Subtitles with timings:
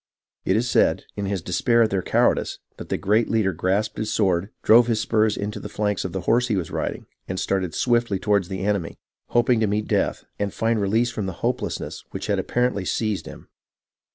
[0.45, 3.99] It is said, in his despair at their cow ardice, that the great leader grasped
[3.99, 7.39] his sword, drove his spurs into the flanks of the horse he was riding, and
[7.39, 12.03] started swiftly toward the enemy, hoping to meet death, and find release from the hopelessness
[12.09, 13.47] which apparently had seized him.